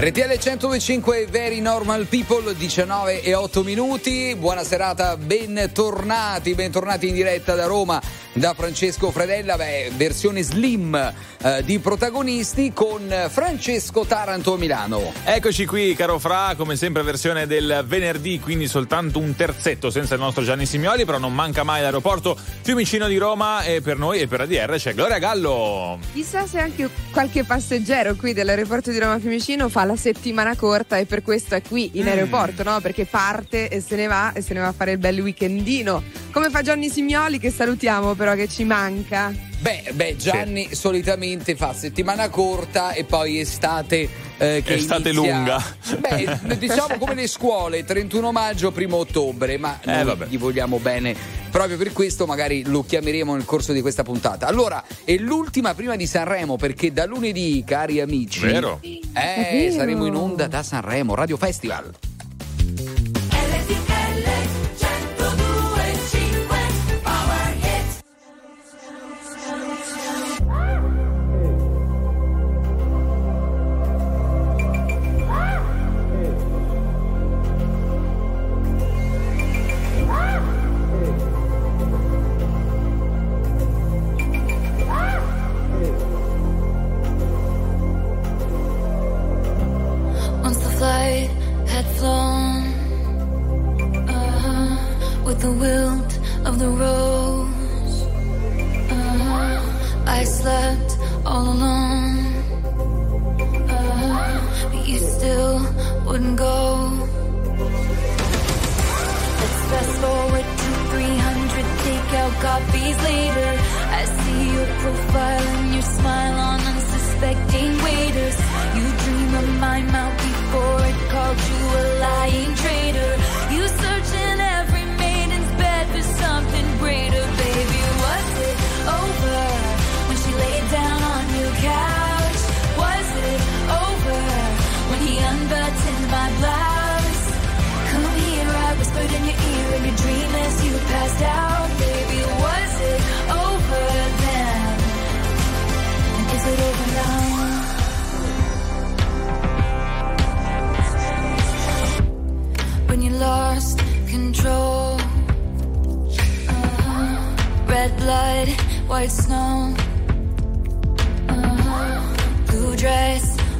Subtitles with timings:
[0.00, 4.36] RTL 1025 Very Normal People 19 e 8 minuti.
[4.38, 8.00] Buona serata, bentornati, bentornati in diretta da Roma
[8.38, 15.12] da Francesco Fredella, beh, versione slim eh, di protagonisti con Francesco Taranto Milano.
[15.24, 20.20] Eccoci qui, caro Fra, come sempre versione del venerdì, quindi soltanto un terzetto senza il
[20.20, 24.28] nostro Gianni Simioli, però non manca mai l'aeroporto Fiumicino di Roma e per noi e
[24.28, 25.98] per ADR c'è Gloria Gallo.
[26.12, 31.06] Chissà se anche qualche passeggero qui dell'aeroporto di Roma Fiumicino fa la settimana corta e
[31.06, 32.08] per questo è qui in mm.
[32.08, 32.80] aeroporto, no?
[32.80, 36.02] Perché parte e se ne va e se ne va a fare il bel weekendino.
[36.30, 39.32] Come fa Gianni Simioli che salutiamo però che ci manca?
[39.60, 40.76] Beh, beh Gianni sì.
[40.76, 45.62] solitamente fa settimana corta e poi estate eh, che estate inizia, lunga.
[45.98, 51.14] Beh, diciamo come le scuole, 31 maggio, 1 ottobre, ma eh, noi gli vogliamo bene.
[51.50, 54.46] Proprio per questo magari lo chiameremo nel corso di questa puntata.
[54.46, 58.78] Allora, è l'ultima prima di Sanremo perché da lunedì, cari amici, Vero?
[58.82, 61.92] Eh, saremo in onda da Sanremo, Radio Festival.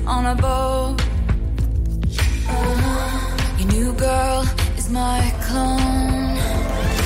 [0.08, 0.96] on a boat.
[3.58, 4.42] Your new girl
[4.78, 6.32] is my clone.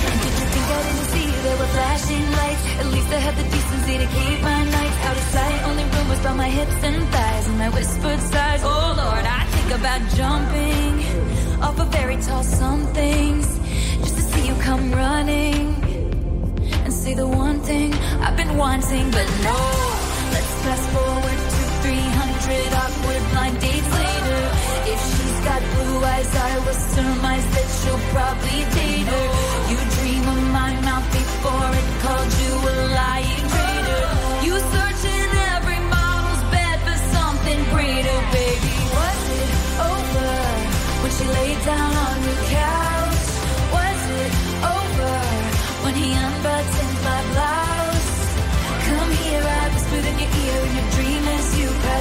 [0.09, 2.65] And did you think I didn't see there were flashing lights?
[2.81, 5.59] At least I had the decency to keep my nights out of sight.
[5.69, 8.63] Only rumors about my hips and thighs and my whispered sighs.
[8.63, 10.95] Oh Lord, I think about jumping
[11.61, 13.47] off a very tall somethings
[13.99, 15.75] just to see you come running
[16.85, 17.93] and say the one thing
[18.25, 19.59] I've been wanting, but no.
[20.35, 21.52] Let's fast forward
[21.83, 24.43] 300 awkward blind dates later.
[24.87, 29.27] If she's got blue eyes, I will surmise that she'll probably date her.
[29.71, 34.05] You dream of my mouth before it called you a lying traitor.
[34.47, 38.75] You search in every model's bed for something greater, baby.
[38.95, 39.51] Was it
[39.91, 40.33] over
[41.03, 43.02] when she laid down on your couch?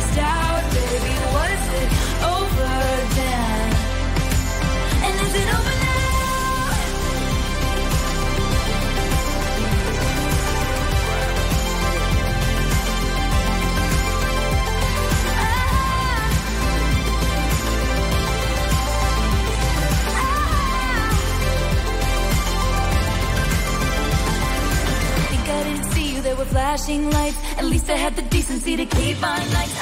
[0.01, 1.89] passed out, baby, was it
[2.25, 2.73] over
[3.15, 3.69] then?
[5.05, 5.99] And is it over now?
[15.27, 15.71] Ah,
[20.15, 20.31] ah.
[25.29, 27.37] Think I didn't see you, there were flashing lights.
[27.57, 29.80] At least I had the decency to keep my lights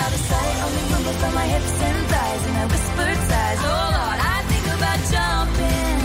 [0.76, 3.60] me rumbles by my hips and thighs, and I whispered sighs.
[3.62, 5.98] Oh Lord, I think about jumping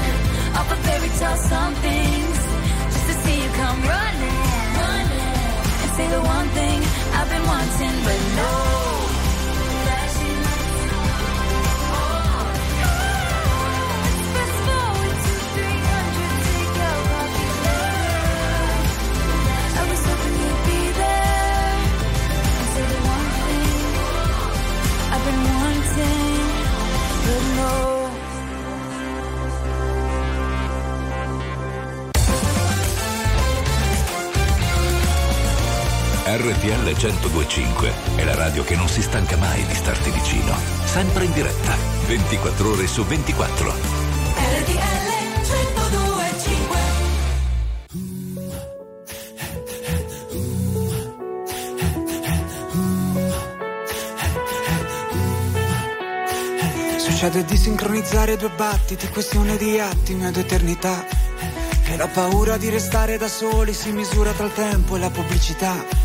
[0.59, 2.39] off a fairy tale somethings
[2.93, 4.41] just to see you come running,
[4.81, 5.45] running
[5.83, 6.79] and say the one thing
[7.17, 9.14] I've been wanting, but no.
[36.37, 41.33] RTL 1025 è la radio che non si stanca mai di starti vicino sempre in
[41.33, 41.77] diretta,
[42.09, 43.71] 24 ore su 24.
[43.71, 45.05] RTL
[45.45, 46.79] 1025
[56.99, 61.07] Succede di sincronizzare due battiti, questione di attimi ed eternità.
[61.87, 66.03] E la paura di restare da soli si misura tra il tempo e la pubblicità.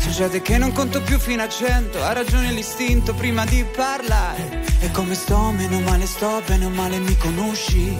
[0.00, 4.64] Succede che non conto più fino a cento, ha ragione l'istinto prima di parlare.
[4.80, 7.96] E come sto, meno male sto, bene o male mi conosci.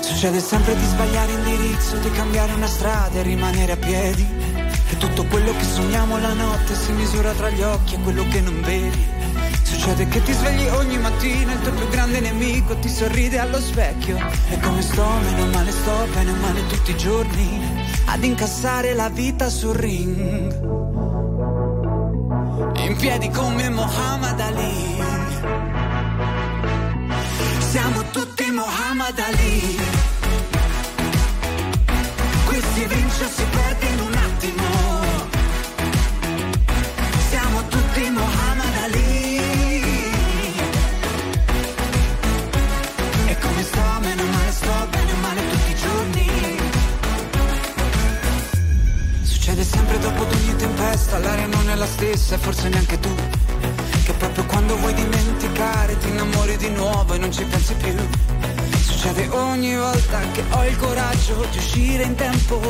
[0.00, 4.24] Succede sempre di sbagliare indirizzo, di cambiare una strada e rimanere a piedi.
[4.88, 8.40] Che tutto quello che sogniamo la notte si misura tra gli occhi e quello che
[8.40, 9.04] non vedi.
[9.62, 14.16] Succede che ti svegli ogni mattina, il tuo più grande nemico ti sorride allo specchio.
[14.48, 17.75] E come sto, meno male sto, bene o male tutti i giorni
[18.06, 20.64] ad incassare la vita sul ring.
[22.78, 25.04] In piedi come Muhammad Ali.
[27.58, 29.78] Siamo tutti Muhammad Ali.
[32.46, 33.75] Qui si vince o si perde
[51.86, 53.14] la stessa forse neanche tu.
[54.04, 57.94] Che proprio quando vuoi dimenticare ti innamori di nuovo e non ci pensi più.
[58.84, 62.60] Succede ogni volta che ho il coraggio di uscire in tempo.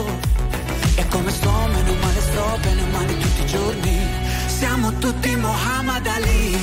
[0.96, 3.98] E come sto, meno male sto, bene male tutti i giorni.
[4.46, 6.58] Siamo tutti Muhammad Ali.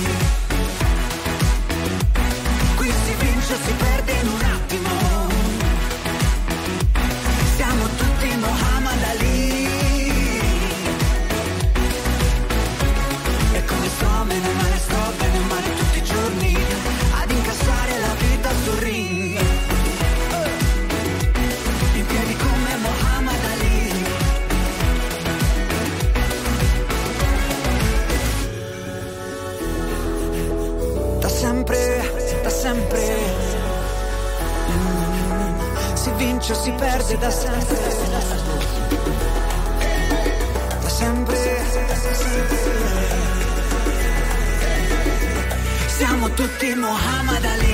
[2.75, 5.02] Qui si vince o si perde in un attimo.
[36.53, 37.75] Si vince o si perde da sempre
[40.81, 41.37] Da sempre
[45.87, 47.72] siamo tutti Muhammad Ali.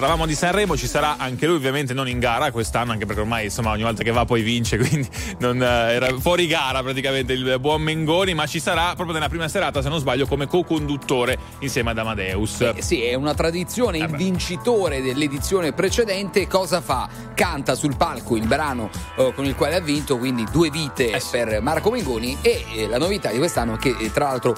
[0.00, 3.44] Parlavamo di Sanremo, ci sarà anche lui, ovviamente non in gara quest'anno, anche perché ormai
[3.44, 5.06] insomma ogni volta che va poi vince, quindi
[5.40, 9.46] non, eh, era fuori gara praticamente il buon Mengoni, ma ci sarà proprio nella prima
[9.46, 12.62] serata, se non sbaglio, come co-conduttore insieme ad Amadeus.
[12.62, 13.98] Eh, sì, è una tradizione.
[13.98, 17.06] Il Eh vincitore dell'edizione precedente cosa fa?
[17.34, 21.20] Canta sul palco il brano eh, con il quale ha vinto, quindi due vite Eh
[21.20, 21.32] sì.
[21.32, 22.38] per Marco Mengoni.
[22.40, 24.56] E eh, la novità di quest'anno è che, tra l'altro,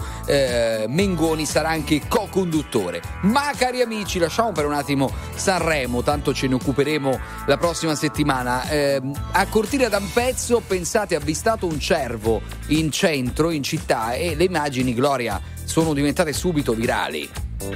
[0.86, 3.02] Mengoni sarà anche co-conduttore.
[3.22, 8.68] Ma, cari amici, lasciamo per un attimo Sanremo, tanto ce ne occuperemo la prossima settimana.
[8.68, 9.00] Eh,
[9.32, 14.94] a Cortina d'Ampezzo, pensate, ha avvistato un cervo in centro, in città, e le immagini,
[14.94, 17.28] Gloria, sono diventate subito virali.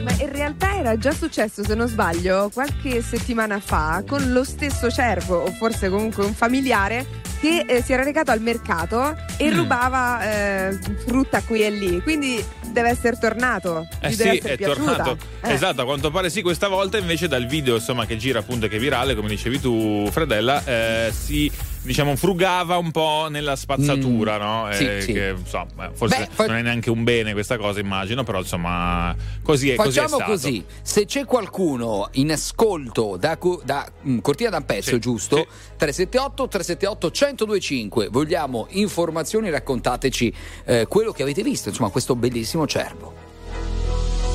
[0.03, 4.91] Ma in realtà era già successo, se non sbaglio, qualche settimana fa con lo stesso
[4.91, 7.07] cervo, o forse comunque un familiare,
[7.41, 9.57] che eh, si era recato al mercato e Mm.
[9.57, 12.03] rubava eh, frutta qui e lì.
[12.03, 12.45] Quindi
[12.77, 13.89] deve essere tornato.
[14.01, 14.97] Eh sì, è piaciuta.
[14.97, 15.19] tornato.
[15.43, 15.53] Eh.
[15.53, 18.77] Esatto, a quanto pare sì, questa volta invece dal video insomma, che gira appunto che
[18.77, 21.51] è virale, come dicevi tu, Fredella, eh, si
[21.87, 24.41] diciamo frugava un po' nella spazzatura, Mm.
[24.41, 24.69] no?
[24.73, 25.13] Sì, Eh, sì.
[25.13, 29.15] Che, insomma, forse Beh, fa- non è neanche un bene questa cosa, immagino, però insomma
[29.43, 34.51] così è, così è Facciamo così, se c'è qualcuno in ascolto da, da mm, Cortina
[34.51, 35.37] d'Ampezzo, Sì, giusto?
[35.37, 35.47] sì.
[35.77, 38.09] 378 378 1025.
[38.09, 43.26] Vogliamo informazioni, raccontateci eh, quello che avete visto, insomma, questo bellissimo cervo.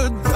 [0.00, 0.29] But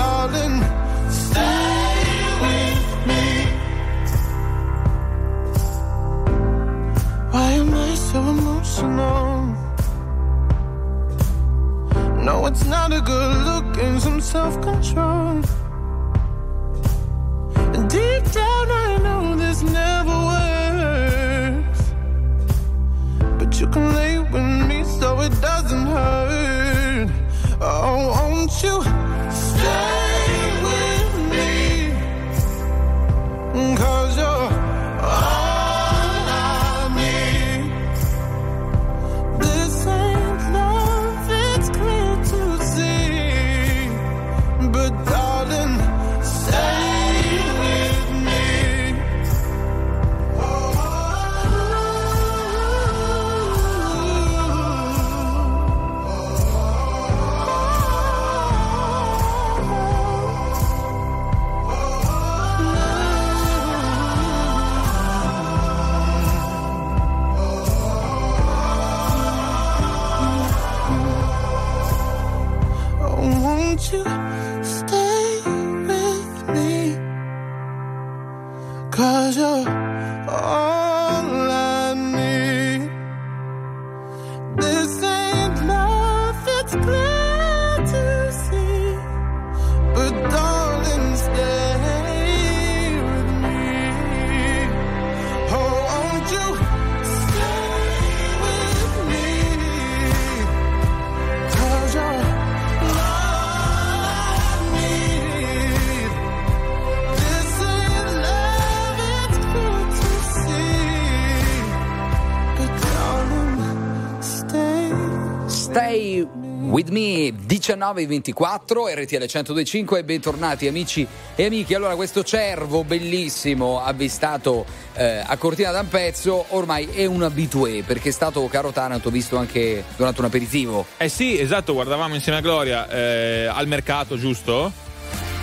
[117.73, 121.75] 1924 RTL 1025 e bentornati amici e amiche.
[121.75, 128.13] Allora questo cervo bellissimo avvistato eh, a Cortina d'Ampezzo ormai è un abitué perché è
[128.13, 130.85] stato caro Taranto visto anche durante un aperitivo.
[130.99, 134.84] Eh sì, esatto, guardavamo insieme a Gloria eh, al mercato, giusto?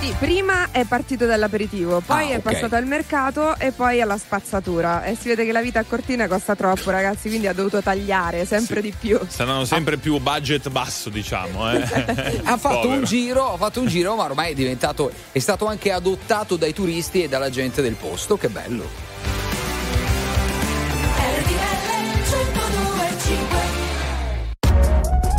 [0.02, 2.42] Sì, prima è partito dall'aperitivo, poi Ah, è ok.
[2.42, 5.04] passato al mercato e poi alla spazzatura.
[5.04, 8.46] E si vede che la vita a Cortina costa troppo, ragazzi, quindi ha dovuto tagliare
[8.48, 9.20] sempre di più.
[9.28, 11.72] Saranno sempre più budget basso, diciamo.
[11.72, 12.40] Eh.
[12.44, 12.94] Ha fatto Povero.
[13.00, 16.74] un giro, ha fatto un giro, ma ormai è diventato è stato anche adottato dai
[16.74, 18.90] turisti e dalla gente del posto, che bello.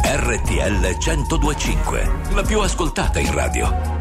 [0.04, 4.00] RTL 1025, la più ascoltata in radio.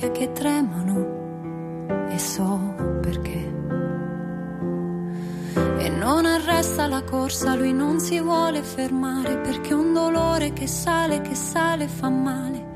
[0.00, 2.58] Ginocchia che tremano e so
[3.00, 3.58] perché.
[5.78, 11.20] E non arresta la corsa, lui non si vuole fermare, perché un dolore che sale,
[11.20, 12.68] che sale fa male.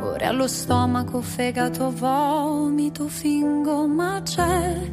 [0.00, 4.90] Ora allo stomaco, fegato, vomito, fingo, ma c'è.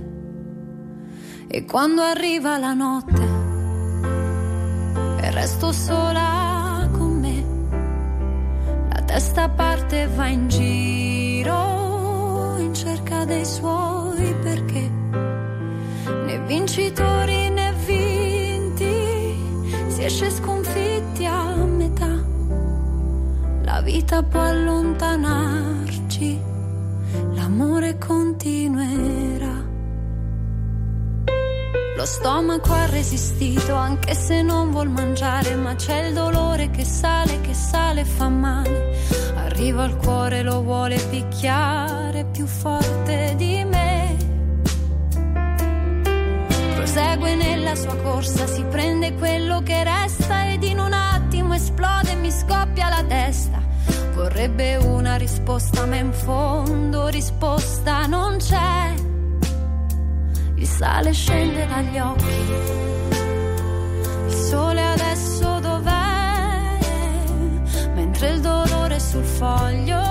[1.48, 3.46] E quando arriva la notte
[5.22, 11.17] e resto sola con me, la testa parte e va in giro
[13.28, 14.90] dei suoi perché
[16.26, 19.36] né vincitori né vinti
[19.90, 22.24] si esce sconfitti a metà.
[23.64, 26.40] La vita può allontanarci,
[27.34, 29.66] l'amore continuerà.
[31.98, 37.42] Lo stomaco ha resistito anche se non vuol mangiare, ma c'è il dolore che sale,
[37.42, 38.96] che sale e fa male.
[39.36, 41.97] Arriva al cuore, lo vuole picchiare
[42.38, 44.16] più forte di me.
[46.76, 52.16] Prosegue nella sua corsa, si prende quello che resta ed in un attimo esplode e
[52.16, 53.60] mi scoppia la testa.
[54.14, 58.94] Vorrebbe una risposta, ma in fondo risposta non c'è.
[60.58, 62.36] Il sale scende dagli occhi.
[64.28, 66.78] Il sole adesso dov'è?
[67.96, 70.07] Mentre il dolore sul foglio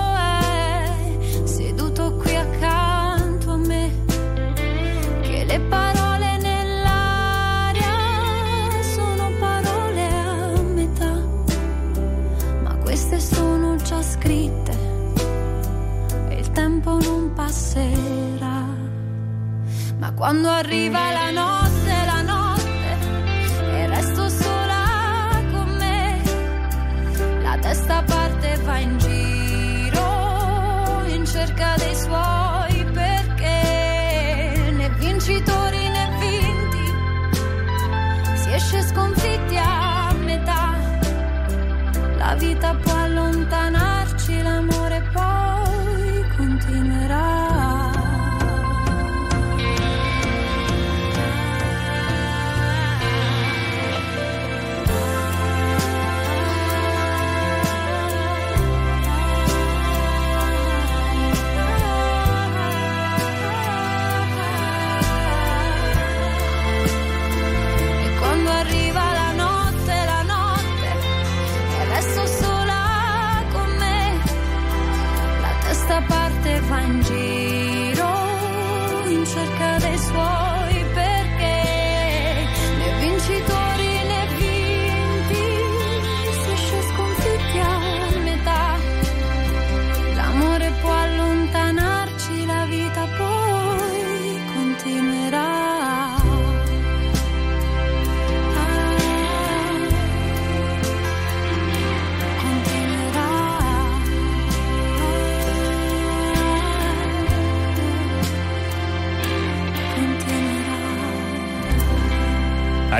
[14.27, 14.77] scritte
[16.27, 18.65] e il tempo non passerà.
[19.99, 21.86] Ma quando arriva la notte,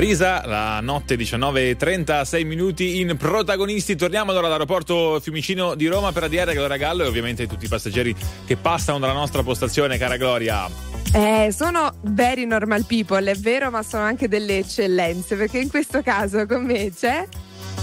[0.07, 3.97] Arisa, la notte 19.36 minuti in protagonisti.
[3.97, 8.15] Torniamo allora dall'aeroporto Fiumicino di Roma per ADR Gloria Gallo e ovviamente tutti i passeggeri
[8.45, 10.69] che passano dalla nostra postazione, cara Gloria.
[11.11, 16.01] Eh, sono very normal people, è vero, ma sono anche delle eccellenze, perché in questo
[16.01, 17.27] caso con me c'è,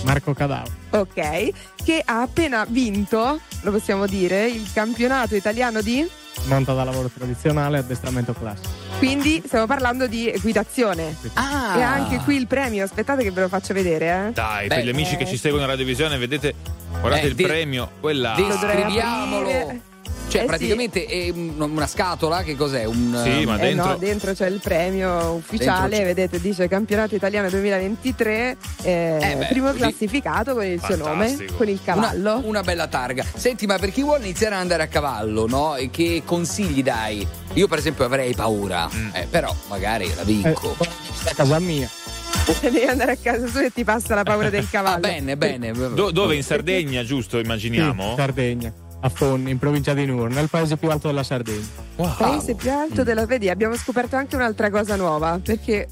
[0.05, 0.65] Marco Cadao.
[0.93, 1.51] ok,
[1.85, 6.09] che ha appena vinto, lo possiamo dire, il campionato italiano di...
[6.47, 8.69] Monta da lavoro tradizionale e addestramento classico.
[8.99, 11.17] Quindi stiamo parlando di equitazione.
[11.35, 11.79] Ah.
[11.79, 14.29] E anche qui il premio, aspettate che ve lo faccio vedere.
[14.29, 14.33] Eh.
[14.33, 16.55] Dai, Beh, per gli amici che ci seguono in radiovisione, vedete,
[17.01, 18.35] guardate Eh, il di- premio, quella...
[18.37, 19.93] Descriviamolo.
[20.27, 20.47] Cioè, Eh sì.
[20.49, 22.85] praticamente è un- una scatola, che cos'è?
[22.85, 23.87] Un, Sì, ma Eh dentro...
[23.87, 29.67] no, dentro c'è il premio ufficiale, vedete, dice campionato italiano 2023, eh, Eh beh, primo
[29.69, 31.55] così- classificato con il suo nome, Fantastico.
[31.55, 32.33] con il cavallo.
[32.39, 33.25] Una, una bella targa.
[33.35, 35.77] Senti, ma per chi vuole iniziare ad andare a cavallo, no?
[35.77, 37.25] E che consigli dai?
[37.53, 39.09] Io, per esempio, avrei paura, Mm.
[39.15, 40.75] eh, però magari la vinco.
[40.81, 41.89] a casa mia.
[42.61, 45.01] Devi andare a casa sua e ti passa la paura del Ah, cavallo.
[45.01, 45.71] bene, bene.
[45.73, 46.35] Do- dove?
[46.35, 47.39] In Sardegna, giusto?
[47.39, 48.11] Immaginiamo?
[48.11, 48.73] Sì, Sardegna,
[49.05, 51.67] a Fonni, in provincia di Nurna, il paese più alto della Sardegna.
[51.97, 52.17] Wow.
[52.17, 55.89] paese più alto della vedi abbiamo scoperto anche un'altra cosa nuova perché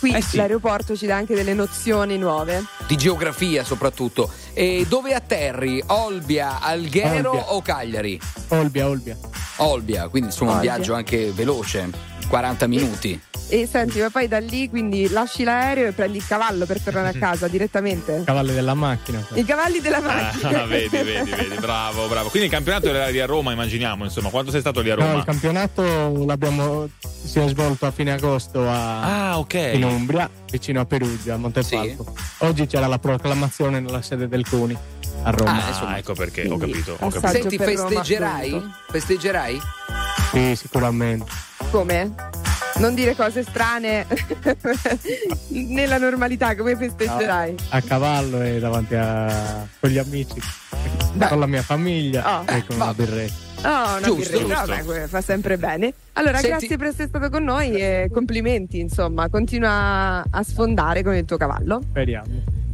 [0.00, 0.36] qui Eh sì.
[0.36, 4.28] l'aeroporto ci dà anche delle nozioni nuove Di geografia, soprattutto.
[4.52, 5.80] E dove atterri?
[5.86, 7.52] Olbia, Alghero Olbia.
[7.52, 8.20] o Cagliari?
[8.48, 9.16] Olbia, Olbia.
[9.58, 10.74] Olbia, quindi insomma un Olbia.
[10.74, 11.88] viaggio anche veloce,
[12.28, 13.20] 40 minuti.
[13.52, 17.08] E senti ma poi da lì quindi lasci l'aereo e prendi il cavallo per tornare
[17.08, 19.26] a casa direttamente Cavalli della macchina.
[19.34, 22.28] i cavalli della macchina Ah, vedi, vedi, vedi, bravo, bravo.
[22.28, 25.04] Quindi il campionato era lì a Roma, immaginiamo, insomma, quanto sei stato lì a No,
[25.04, 25.18] Roma?
[25.18, 29.54] il campionato l'abbiamo si è svolto a fine agosto a, Ah, ok.
[29.74, 32.14] in Umbria, vicino a Perugia, a Montefalco.
[32.38, 34.76] Oggi c'era la proclamazione nella sede del CUNI
[35.24, 35.64] a Roma.
[35.64, 35.98] Ah, insomma.
[35.98, 37.28] Ecco perché, ho capito, ho capito.
[37.28, 38.70] Senti, festeggerai?
[38.90, 39.60] Festeggerai?
[40.32, 41.26] Sì, sicuramente.
[41.70, 42.12] come?
[42.80, 44.06] Non dire cose strane
[45.48, 50.40] nella normalità come festeggerai A cavallo e davanti a con gli amici,
[51.28, 53.48] con la mia famiglia Oh, e con una birretta.
[53.62, 54.84] Oh, una Giusto, birretta, giusto.
[54.92, 55.92] vabbè, fa sempre bene.
[56.14, 61.14] Allora, Senti- grazie per essere stato con noi e complimenti, insomma, continua a sfondare con
[61.14, 61.82] il tuo cavallo.
[61.90, 62.28] Speriamo.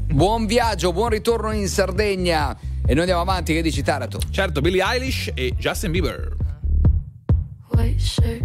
[0.09, 2.57] Buon viaggio, buon ritorno in Sardegna.
[2.87, 4.21] E noi andiamo avanti, che dici Tarato?
[4.31, 6.37] Certo, Billie Eilish e Justin Bieber.
[7.73, 8.45] White shirt,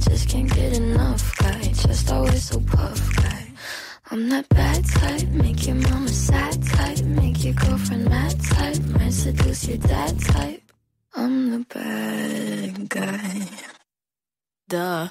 [0.00, 3.52] Just can't get enough guy, just always so puff guy.
[4.10, 9.12] I'm that bad type, make your mama sad type, make your girlfriend mad type, might
[9.12, 10.62] seduce your dad type.
[11.14, 13.48] I'm the bad guy.
[14.68, 15.08] Duh.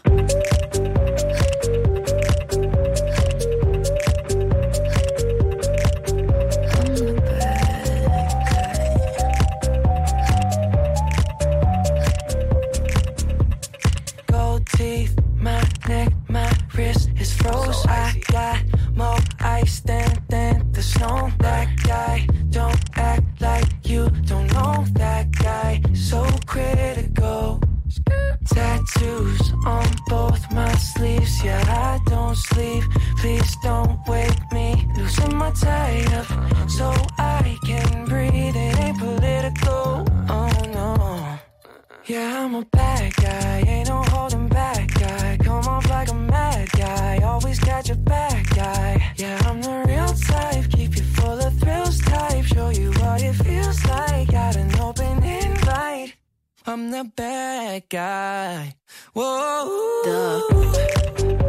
[19.87, 21.31] Than, than the snow.
[21.39, 25.81] That guy, don't act like you don't know that guy.
[25.93, 27.61] So critical.
[28.53, 31.43] Tattoos on both my sleeves.
[31.43, 32.83] Yeah, I don't sleep.
[33.19, 34.87] Please don't wake me.
[34.95, 38.55] Losing my tie up so I can breathe.
[38.55, 40.05] It ain't political.
[40.29, 41.39] Oh no.
[42.05, 43.86] Yeah, I'm a bad guy, ain't
[56.69, 58.75] I'm the bad guy.
[59.13, 60.01] Whoa.
[60.05, 61.46] I'm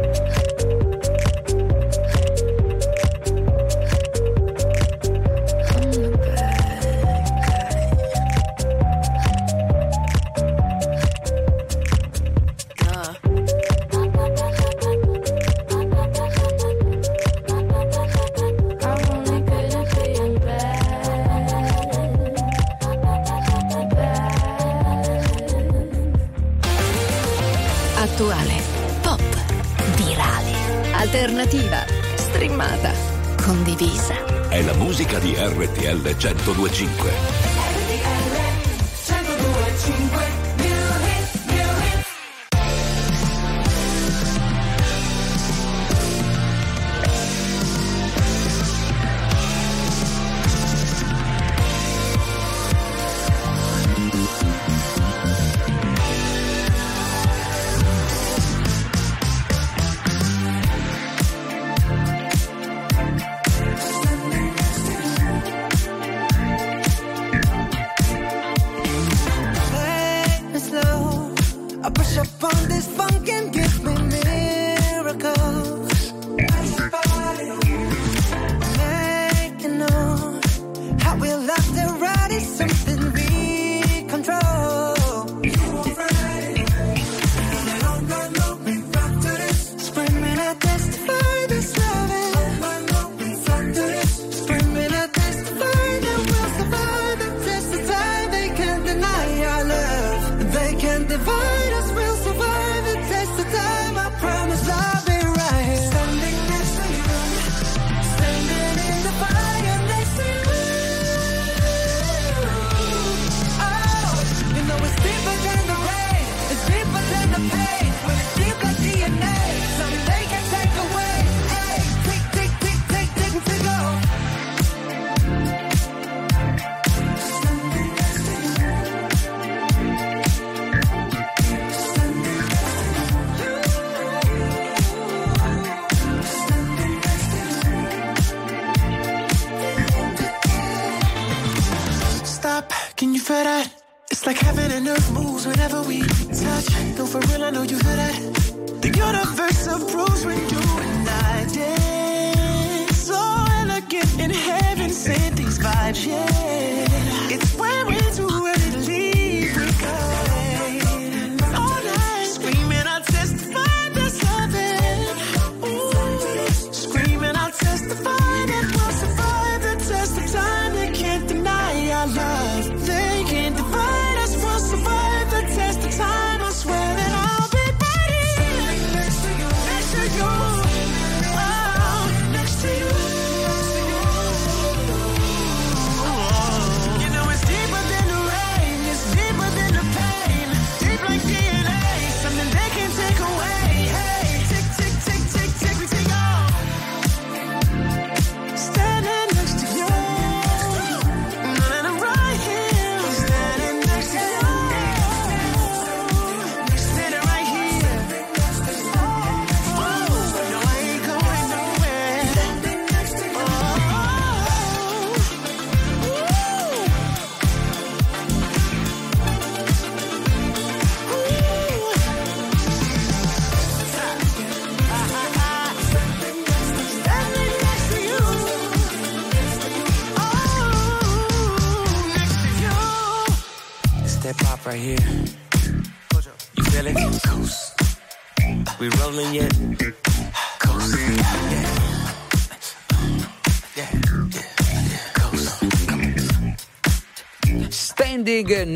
[36.71, 37.38] 1025.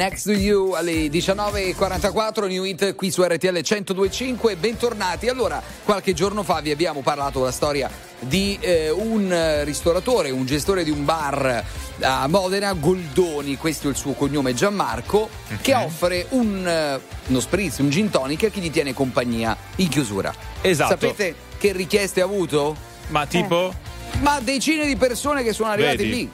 [0.04, 6.44] Next to you alle 19.44 New Hit qui su RTL 1025 bentornati allora qualche giorno
[6.44, 7.90] fa vi abbiamo parlato della storia
[8.20, 11.64] di eh, un ristoratore un gestore di un bar
[12.02, 15.30] a Modena Goldoni questo è il suo cognome Gianmarco
[15.62, 19.88] che offre un, eh, uno spritz un gin tonic a chi gli tiene compagnia in
[19.88, 20.90] chiusura Esatto.
[21.00, 22.76] sapete che richieste ha avuto?
[23.08, 23.74] Ma tipo?
[24.20, 26.10] ma decine di persone che sono arrivate Vedi?
[26.10, 26.30] lì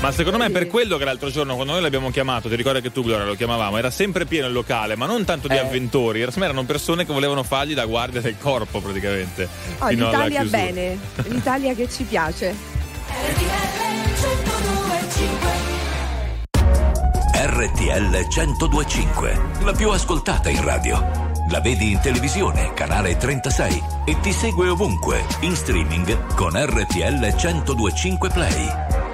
[0.00, 2.82] Ma secondo me è per quello che l'altro giorno quando noi l'abbiamo chiamato, ti ricordi
[2.82, 5.60] che tu Gloria lo chiamavamo, era sempre pieno il locale, ma non tanto di Eh.
[5.60, 9.48] avventori, era- erano persone che volevano fargli da guardia del corpo praticamente.
[9.78, 12.54] Oh, l'Italia bene, l'Italia che ci piace.
[17.36, 21.32] RTL 1025, la più ascoltata in radio.
[21.50, 28.28] La vedi in televisione, canale 36 e ti segue ovunque, in streaming con RTL 1025
[28.30, 29.13] Play.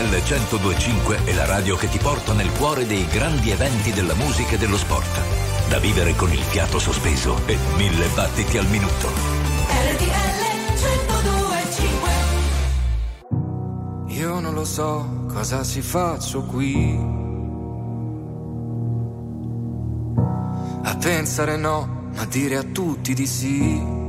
[0.00, 4.54] RTL 1025 è la radio che ti porta nel cuore dei grandi eventi della musica
[4.54, 5.68] e dello sport.
[5.68, 9.08] Da vivere con il fiato sospeso e mille battiti al minuto.
[9.68, 12.10] RTL 1025
[14.16, 16.98] Io non lo so cosa ci faccio qui.
[20.82, 24.08] A pensare no, ma dire a tutti di sì.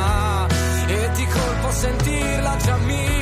[1.81, 3.20] sentirla già mia.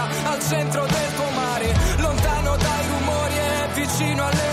[0.00, 4.47] Al centro del pomare, lontano dai rumori e vicino alle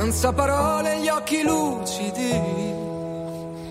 [0.00, 2.77] Senza parole, gli occhi lucidi.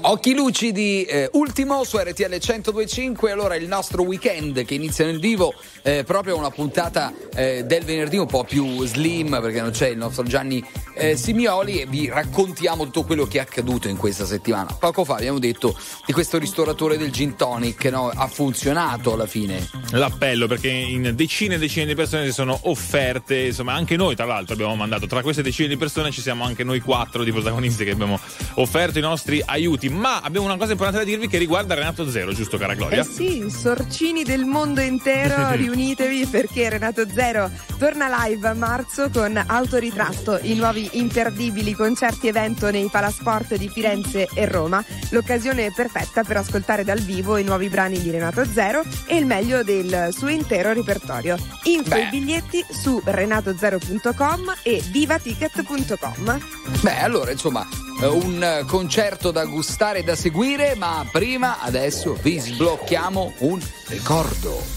[0.10, 3.30] Occhi lucidi, eh, ultimo su RTL 1025.
[3.30, 8.16] Allora, il nostro weekend che inizia nel vivo, eh, proprio una puntata eh, del venerdì
[8.16, 10.64] un po' più slim perché non c'è il nostro Gianni
[10.97, 14.76] eh, Simioli e vi raccontiamo tutto quello che è accaduto in questa settimana.
[14.80, 18.10] Poco fa abbiamo detto di questo ristoratore del gin tonic, no?
[18.10, 19.68] ha funzionato alla fine.
[19.91, 24.26] L'appello perché in decine e decine di persone si sono offerte, insomma anche noi tra
[24.26, 27.84] l'altro abbiamo mandato, tra queste decine di persone ci siamo anche noi quattro di protagonisti
[27.84, 28.20] che abbiamo
[28.55, 32.32] offerto i nostri aiuti, ma abbiamo una cosa importante da dirvi che riguarda Renato Zero,
[32.32, 33.02] giusto cara Gloria?
[33.02, 39.42] Eh sì, sorcini del mondo intero, riunitevi perché Renato Zero torna live a marzo con
[39.46, 46.38] Autoritratto, i nuovi imperdibili concerti evento nei Palasport di Firenze e Roma, l'occasione perfetta per
[46.38, 50.74] ascoltare dal vivo i nuovi brani di Renato Zero e il meglio del suo intero
[50.74, 51.38] repertorio.
[51.64, 56.42] Info e biglietti su renatozero.com e divaticket.com.
[56.82, 57.68] Beh, allora insomma,
[58.02, 64.77] eh, un concerto da gustare e da seguire, ma prima adesso vi sblocchiamo un ricordo.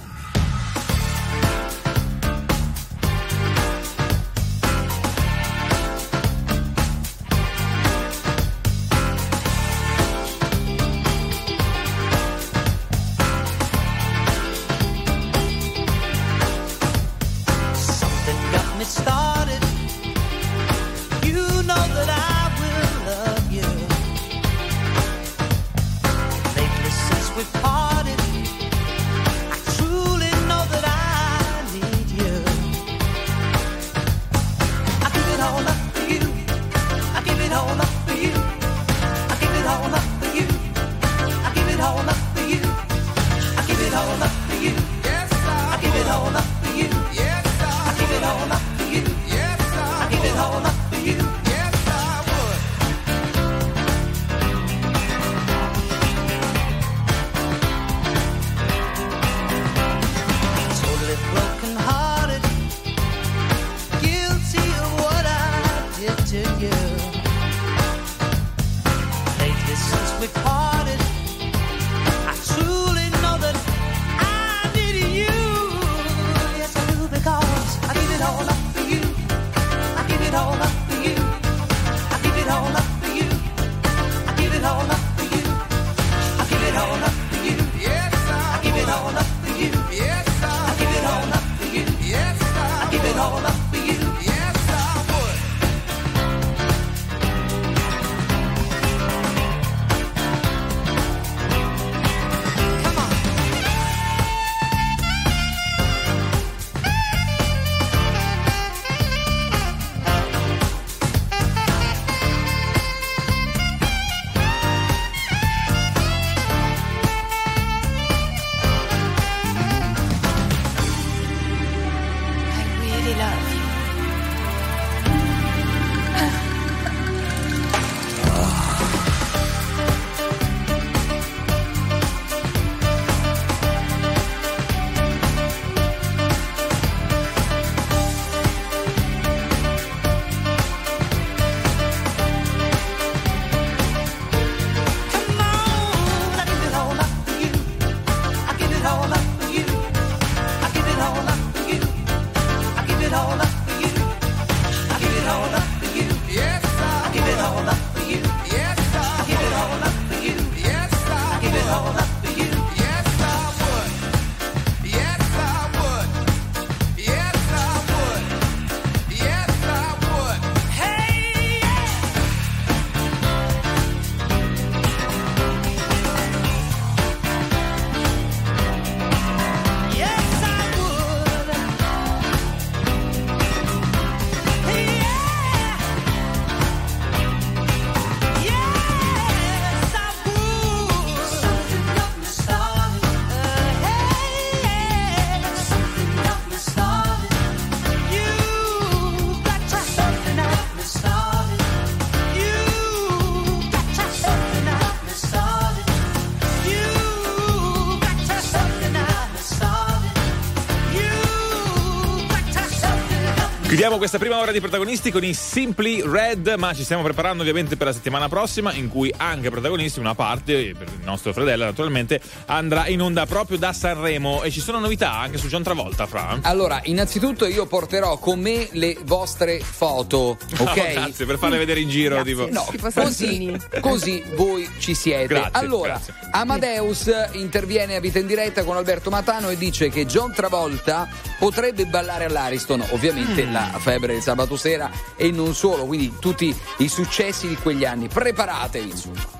[213.81, 217.77] Chiudiamo questa prima ora di protagonisti con i Simply Red, ma ci stiamo preparando ovviamente
[217.77, 222.87] per la settimana prossima in cui anche protagonisti, una parte, per nostro Fredella naturalmente, andrà
[222.87, 226.39] in onda proprio da Sanremo e ci sono novità anche su John Travolta, Fra.
[226.41, 230.59] Allora, innanzitutto io porterò con me le vostre foto, ok?
[230.59, 232.21] Oh, grazie, per farle vedere in giro.
[232.23, 232.47] Tipo.
[232.49, 235.27] No, così, così voi ci siete.
[235.27, 236.13] Grazie, allora, grazie.
[236.31, 241.07] Amadeus interviene a vita in diretta con Alberto Matano e dice che John Travolta
[241.37, 243.53] potrebbe ballare all'Ariston, ovviamente Mm.
[243.53, 248.07] la febbre del sabato sera e non solo, quindi tutti i successi di quegli anni.
[248.07, 249.39] Preparatevi, insomma.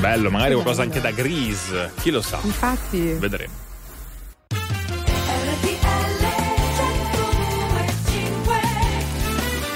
[0.00, 2.38] Bello, magari qualcosa anche da Grease, chi lo sa.
[2.42, 3.12] Infatti.
[3.12, 3.65] Vedremo.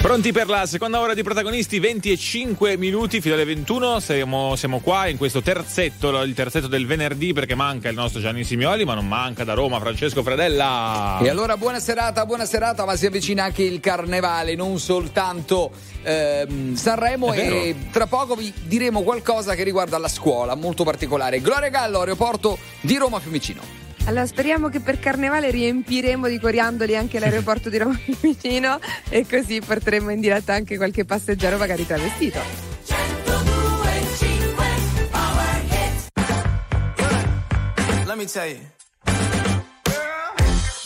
[0.00, 4.00] Pronti per la seconda ora di protagonisti, 20 e 5 minuti fino alle 21.
[4.00, 8.42] Siamo, siamo qua in questo terzetto, il terzetto del venerdì perché manca il nostro Gianni
[8.42, 11.18] Simioli, ma non manca da Roma Francesco Fredella.
[11.20, 15.70] E allora buona serata, buona serata, ma si avvicina anche il carnevale, non soltanto
[16.02, 21.42] ehm, Sanremo e tra poco vi diremo qualcosa che riguarda la scuola, molto particolare.
[21.42, 23.79] Gloria Gallo, aeroporto di Roma Fiumicino.
[24.06, 28.78] Allora speriamo che per carnevale riempiremo di coriandoli anche l'aeroporto di Roma Fiumicino
[29.08, 32.40] e così porteremo in diretta anche qualche passeggero magari travestito.
[38.06, 38.58] Let me tell you.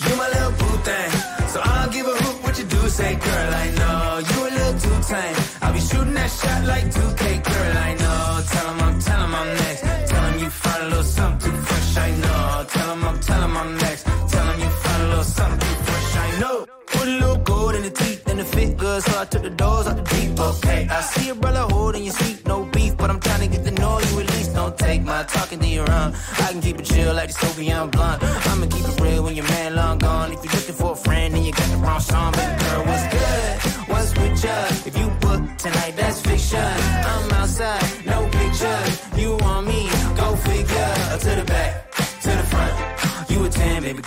[0.06, 1.10] You my little boo thing.
[1.48, 3.54] So I'll give a hoot what you do say, girl.
[3.54, 5.36] I know you a little too tame.
[5.62, 7.76] I'll be shooting that shot like 2K, girl.
[7.88, 8.44] I know.
[8.52, 9.82] Tell 'em I'm, tell 'em I'm next.
[10.10, 12.66] Tell 'em you find a little something too fresh, I know.
[12.68, 14.04] Tell him I'm, tell him I'm next.
[14.04, 16.66] Tell him you found a little something fresh, I know.
[16.86, 19.50] Put a little gold in the teeth and the fit good, so I took the
[19.50, 20.38] doors out the deep.
[20.38, 23.64] Okay, I see a brother holding your seat, no beef, but I'm trying to get
[23.64, 24.48] the noise you release.
[24.48, 26.14] Don't take my talking to your own.
[26.44, 28.22] I can keep it chill like the Soviet blunt.
[28.22, 30.32] I'ma keep it real when your man long gone.
[30.32, 32.84] If you're looking for a friend, then you got the wrong song, baby girl.
[32.88, 33.54] What's good?
[33.90, 34.88] What's with you?
[34.88, 36.43] If you book tonight, that's fiction.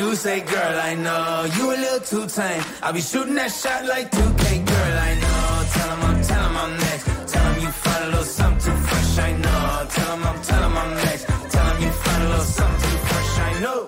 [0.00, 2.62] do say, girl, I know you a little too tame.
[2.82, 5.42] I'll be shooting that shot like 2K, girl, I know.
[5.74, 7.04] Tell him I'm, tell him I'm next.
[7.32, 9.86] Tell him you find a little something too fresh, I know.
[9.94, 11.24] Tell him I'm, tell him I'm next.
[11.52, 13.80] Tell him you find a little something too fresh, I know.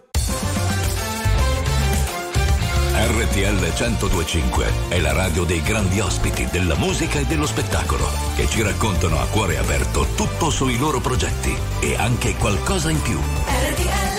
[3.22, 8.06] RTL 1025 è la radio dei grandi ospiti della musica e dello spettacolo
[8.36, 13.18] che ci raccontano a cuore aperto tutto sui loro progetti e anche qualcosa in più.
[13.18, 14.11] RTL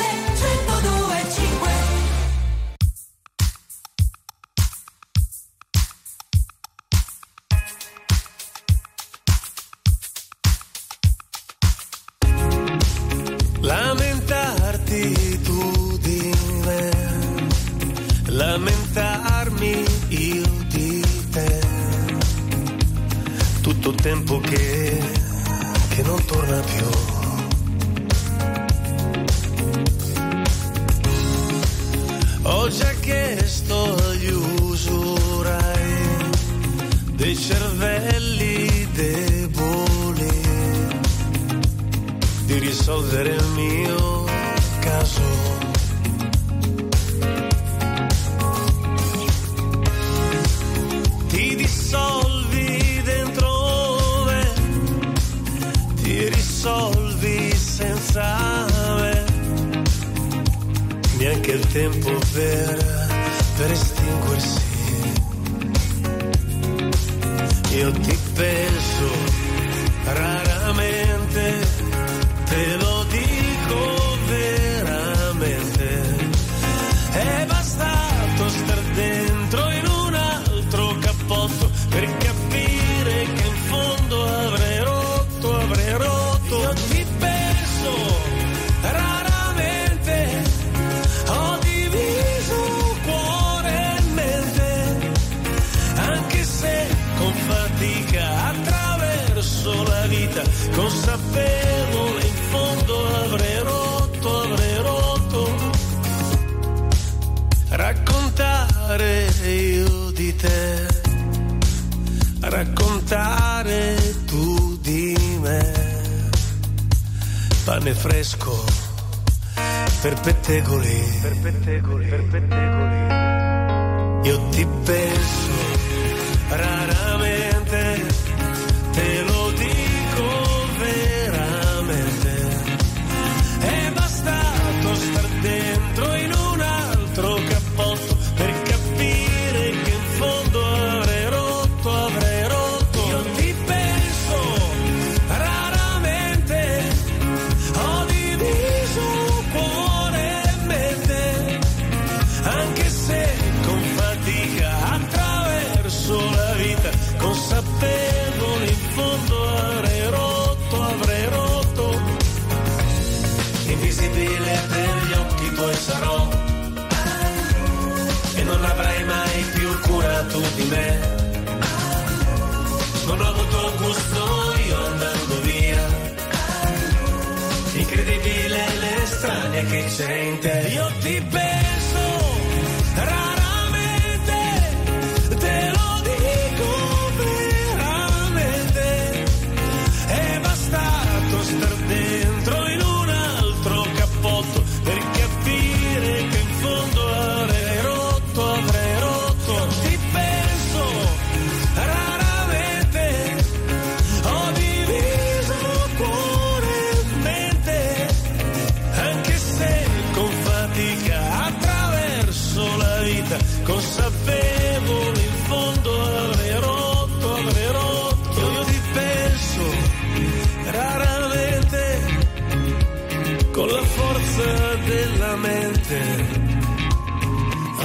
[26.68, 26.93] pure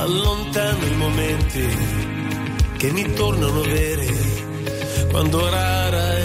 [0.09, 1.69] allontano i momenti
[2.79, 6.18] che mi tornano veri quando rara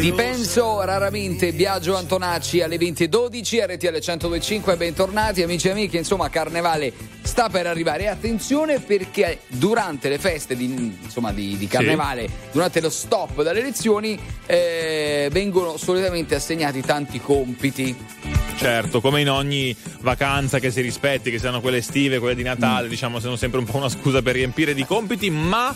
[0.00, 5.96] di penso raramente Biagio Antonacci alle 20.12 RTL 1025 bentornati amici e amiche.
[5.96, 6.92] Insomma Carnevale
[7.22, 8.06] sta per arrivare.
[8.06, 14.18] Attenzione perché durante le feste di, insomma, di, di Carnevale durante lo stop dalle lezioni
[14.46, 17.96] eh, vengono solitamente assegnati tanti compiti.
[18.56, 22.88] Certo, come in ogni vacanza che si rispetti, che siano quelle estive, quelle di Natale,
[22.88, 25.74] diciamo, sono sempre un po' una scusa per riempire di compiti, ma.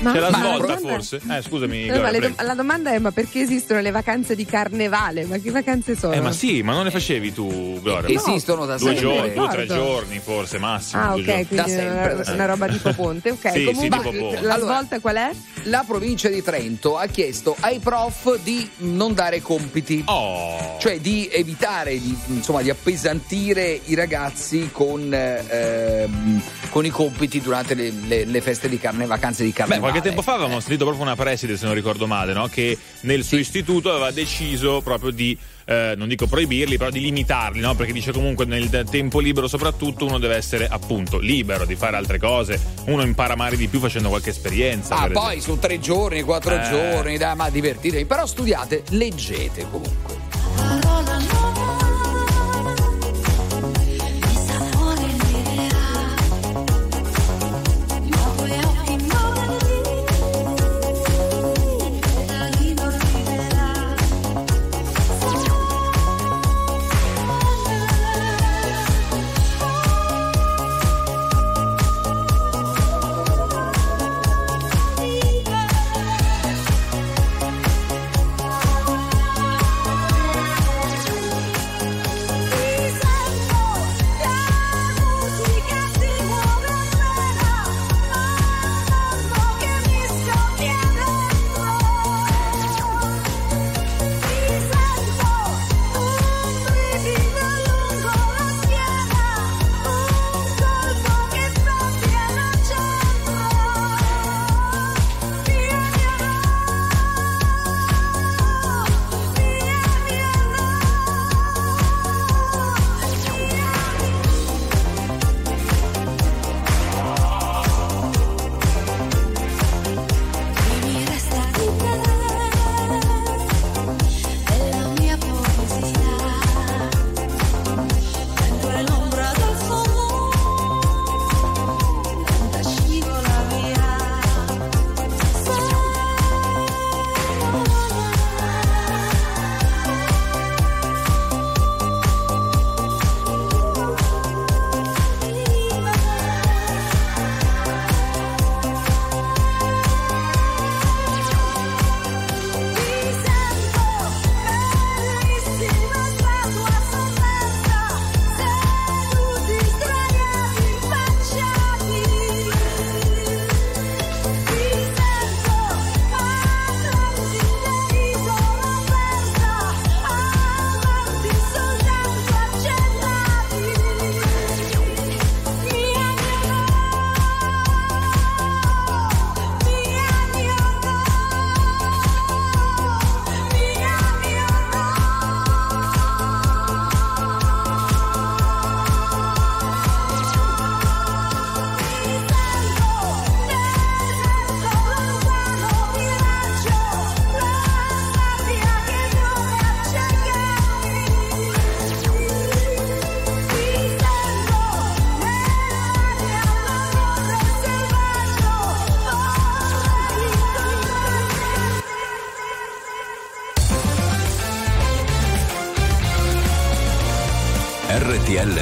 [0.00, 1.20] Ma- C'è la svolta forse?
[1.30, 1.86] Eh, scusami.
[1.86, 5.24] No, Gloria, do- la domanda è: ma perché esistono le vacanze di carnevale?
[5.24, 6.12] Ma che vacanze sono?
[6.14, 8.16] Eh, ma sì, ma non le facevi tu, Gloria?
[8.18, 9.00] Esistono da due sempre.
[9.02, 11.02] giorni, due o tre giorni, forse, massimo.
[11.02, 11.46] Ah, ok, giorni.
[11.46, 13.30] quindi una, una roba tipo ponte.
[13.30, 14.40] Ok, Sì, sì, comunque tipo ponte.
[14.40, 15.30] la Allora- svolta qual è?
[15.64, 20.76] la provincia di Trento ha chiesto ai prof di non dare compiti Oh.
[20.80, 27.40] cioè di evitare di, insomma, di appesantire i ragazzi con, eh, ehm, con i compiti
[27.40, 30.60] durante le, le- le feste di carne, vacanze di Beh, carnevale qualche tempo fa avevamo
[30.60, 32.46] sentito proprio una preside, se non ricordo male, no?
[32.46, 37.60] che nel suo istituto aveva deciso proprio di, eh, non dico proibirli, però di limitarli,
[37.60, 37.74] no?
[37.74, 42.18] perché dice comunque nel tempo libero soprattutto uno deve essere appunto libero di fare altre
[42.18, 44.94] cose, uno impara magari di più facendo qualche esperienza.
[44.96, 45.54] Ah, poi esempio.
[45.54, 46.68] su tre giorni, quattro Eh.
[46.70, 48.04] giorni, dai, ma divertitevi.
[48.04, 50.29] Però studiate, leggete comunque.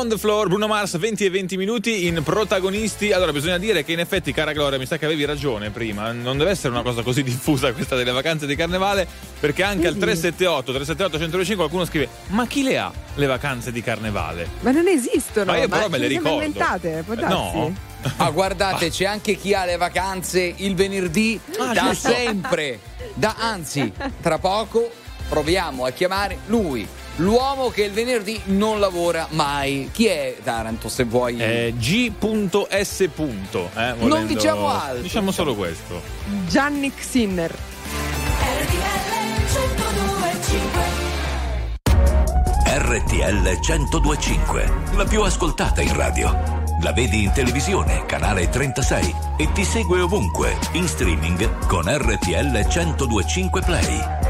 [0.00, 3.12] On the floor, Bruno Mars 20 e 20 minuti in protagonisti.
[3.12, 6.38] Allora bisogna dire che in effetti, cara Gloria, mi sa che avevi ragione prima, non
[6.38, 9.06] deve essere una cosa così diffusa questa delle vacanze di carnevale,
[9.38, 13.82] perché anche al 378 378 125 qualcuno scrive "Ma chi le ha le vacanze di
[13.82, 14.48] carnevale?".
[14.60, 15.52] Ma non esistono.
[15.52, 16.30] Ma io però me le ricordo.
[16.30, 17.34] inventate, può Eh, darsi?
[17.34, 17.74] no.
[18.16, 22.08] Ah, guardate, c'è anche chi ha le vacanze il venerdì Ah, da giusto.
[22.08, 22.80] sempre.
[23.14, 23.92] Da, anzi,
[24.22, 24.90] tra poco
[25.28, 26.86] proviamo a chiamare lui,
[27.20, 29.90] l'uomo che il venerdì non lavora mai.
[29.92, 31.38] Chi è Taranto, se vuoi?
[31.38, 33.00] Eh, G.S.
[33.00, 35.02] Eh, volendo- Non diciamo altro.
[35.02, 36.00] Diciamo solo questo.
[36.48, 37.54] Gianni Sinner.
[42.72, 46.58] RTL 1025, la più ascoltata in radio.
[46.82, 53.60] La vedi in televisione, canale 36 e ti segue ovunque, in streaming con RTL 1025
[53.60, 54.29] Play.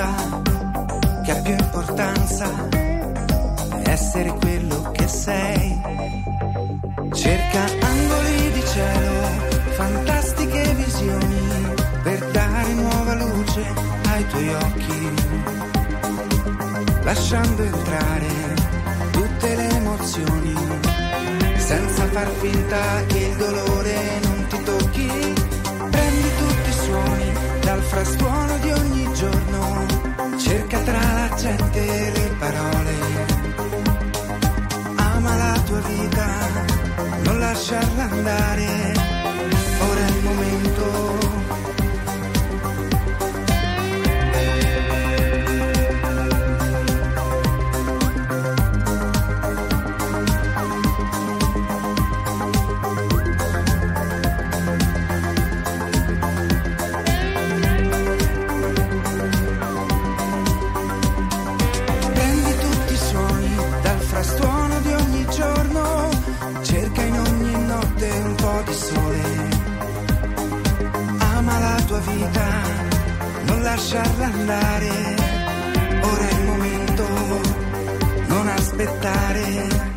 [0.00, 2.68] conta, che ha più importanza,
[3.84, 5.80] essere quello che sei.
[7.12, 9.28] Cerca angoli di cielo,
[9.72, 13.62] fantastiche visioni, per dare nuova luce
[14.08, 15.14] ai tuoi occhi,
[17.02, 18.28] lasciando entrare
[19.10, 20.54] tutte le emozioni,
[21.56, 25.08] senza far finta che il dolore non ti tocchi.
[25.90, 27.29] Prendi tutti i suoni
[27.90, 29.86] dal frastuono di ogni giorno,
[30.38, 32.94] cerca tra la gente le parole.
[34.96, 36.26] Ama la tua vita,
[37.24, 38.92] non lasciarla andare,
[39.80, 41.19] ora è il momento.
[73.70, 74.88] Lasciarla andare.
[76.02, 77.06] Ora è il momento,
[78.26, 79.89] non aspettare.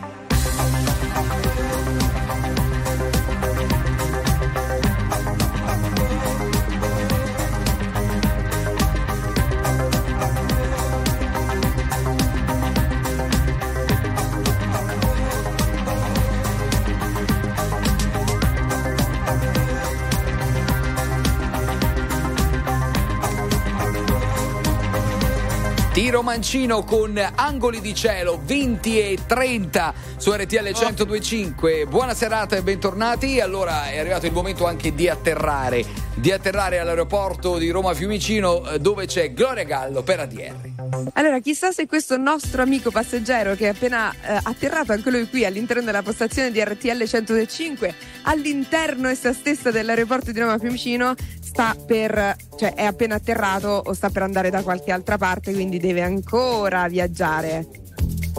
[26.14, 31.88] Tiro Mancino con angoli di cielo 20 e 30 su RTL 1025.
[31.88, 33.40] Buona serata e bentornati.
[33.40, 35.84] Allora è arrivato il momento anche di atterrare,
[36.14, 40.73] di atterrare all'aeroporto di Roma Fiumicino eh, dove c'è Gloria Gallo per ADR.
[41.14, 45.46] Allora, chissà se questo nostro amico passeggero che è appena eh, atterrato anche lui qui
[45.46, 47.94] all'interno della postazione di RTL 105,
[48.24, 54.10] all'interno essa stessa dell'aeroporto di Roma Fiumicino, sta per, cioè è appena atterrato o sta
[54.10, 57.83] per andare da qualche altra parte, quindi deve ancora viaggiare.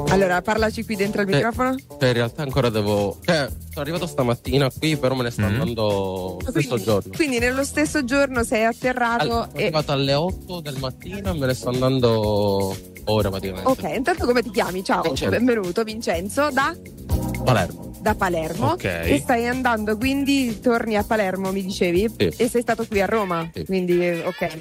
[0.08, 1.76] Allora, parlaci qui dentro il Eh, microfono.
[1.98, 3.16] cioè, in realtà ancora devo.
[3.24, 5.52] Cioè, sono arrivato stamattina qui, però me ne sto Mm-hmm.
[5.60, 7.12] andando lo stesso giorno.
[7.14, 9.62] Quindi nello stesso giorno sei atterrato Al- sono e...
[9.62, 13.68] arrivato alle 8 del mattino e me ne sto andando ora praticamente.
[13.68, 14.82] Ok, intanto come ti chiami?
[14.84, 15.30] Ciao, Vincenzo.
[15.36, 16.74] benvenuto Vincenzo da,
[17.44, 17.92] Palermo.
[18.00, 18.66] da Palermo.
[18.72, 18.84] Ok.
[18.84, 22.08] E stai andando, quindi torni a Palermo, mi dicevi?
[22.16, 22.32] Sì.
[22.36, 23.50] E sei stato qui a Roma?
[23.66, 24.58] Quindi, ok.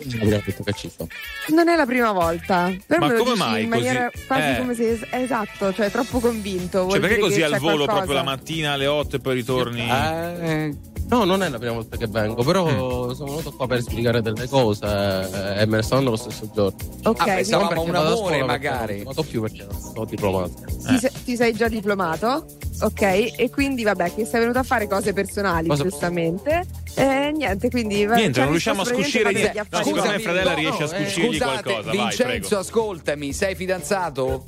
[1.50, 2.72] Non è la prima volta.
[2.86, 3.84] Però Ma me lo come dici mai in così?
[3.84, 4.58] maniera quasi Eh.
[4.58, 5.08] come se.
[5.12, 6.89] Esatto, cioè troppo convinto.
[6.89, 7.91] Cioè, perché così al volo qualcosa.
[7.98, 9.88] proprio la mattina alle 8 e poi ritorni?
[9.89, 10.76] Eh,
[11.10, 13.12] no, non è la prima volta che vengo, però Mm.
[13.12, 16.49] sono venuto qua per spiegare delle cose eh, e me ne sto andando lo stesso
[16.54, 16.78] giorno.
[17.04, 18.95] Ok, Ah, pensavamo un amore, magari.
[18.97, 20.51] Non vado più perché sono diplomato.
[20.88, 22.45] Ti, se- ti sei già diplomato,
[22.82, 23.01] ok?
[23.01, 26.66] E quindi vabbè, che sei venuto a fare cose personali, Cose- giustamente.
[26.95, 29.66] E niente, quindi vabbè, Niente, non riusciamo a scucire niente.
[29.72, 30.20] No, secondo me.
[30.20, 31.88] Fradella no, riesce a no, eh, scucirgli Scusate, qualcosa.
[31.89, 32.58] Vai, Vincenzo, prego.
[32.60, 34.45] ascoltami, sei fidanzato?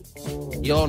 [0.62, 0.86] Io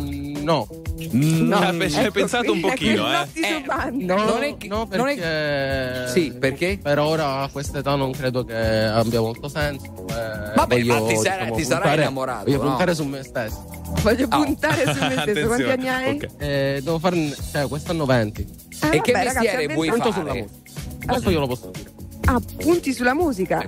[0.46, 0.68] no.
[1.10, 3.46] No, Ci hai ecco pensato un qui, pochino, ecco, eh?
[3.48, 3.90] Eh.
[3.90, 6.78] No, Non è che- no, non è- perché Sì, perché?
[6.82, 9.84] per ora a questa età non credo che abbia molto senso.
[10.08, 12.68] eh, Vabbè, voglio, ma ti sarai- diciamo, ti sarai puntare- innamorato, Voglio no?
[12.68, 13.64] puntare su me stesso.
[14.02, 14.42] Voglio Oh.
[14.44, 15.46] puntare su me stesso.
[15.46, 16.14] Quanti anni hai?
[16.14, 16.26] Ok.
[16.38, 18.40] Eh, devo farne, cioè, quest'anno 20.
[18.42, 20.40] Eh, E che vabbè, ragazzi, mestiere a vuoi 20 Punto sulla fare?
[20.42, 21.06] musica.
[21.12, 21.90] Questo io lo posso dire.
[22.26, 23.62] Ah, punti sulla musica.
[23.62, 23.66] E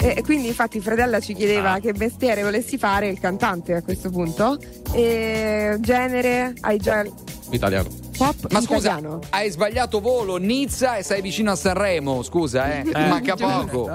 [0.00, 1.80] e quindi infatti Fredella ci chiedeva Ah.
[1.80, 4.58] che mestiere volessi fare il cantante a questo punto.
[4.92, 7.04] E genere, hai già
[7.50, 7.88] Italiano.
[8.16, 9.20] pop Ma scusa, italiano.
[9.30, 12.84] hai sbagliato volo, Nizza e sei vicino a Sanremo, scusa, eh.
[12.92, 13.94] Manca poco.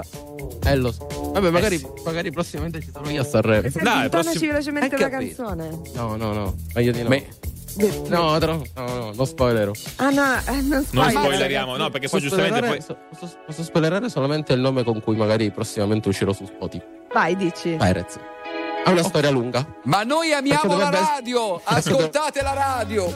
[0.66, 1.06] Eh, lo so.
[1.32, 3.68] Vabbè, magari, magari prossimamente ci sarò io a Sanremo.
[3.82, 5.42] Dai, prossimo- velocemente la capito.
[5.42, 5.80] canzone.
[5.94, 6.54] No, no, no.
[6.74, 7.08] Meglio di no.
[7.08, 7.26] Beh,
[8.08, 9.72] No, no, no, non spoilerò.
[9.96, 12.80] Ah no, eh, non Non spoiler, spoileriamo, no, perché poi giustamente poi...
[12.80, 16.84] so- posso, posso spoilerare solamente il nome con cui magari prossimamente uscirò su Spotify.
[17.12, 17.70] Vai, dici.
[17.76, 18.18] Perez.
[18.84, 19.66] Ha una storia lunga.
[19.84, 23.06] Ma noi amiamo la radio, ascoltate la radio.